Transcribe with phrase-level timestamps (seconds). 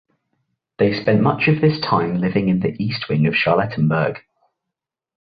[0.79, 4.21] They spent much of this time living in the east wing of Charlottenburg.